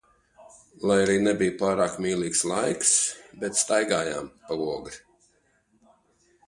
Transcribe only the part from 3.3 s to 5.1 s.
bet staigājām pa Ogri.